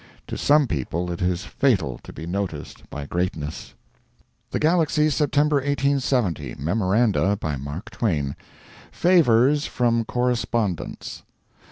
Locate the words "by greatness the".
2.89-4.57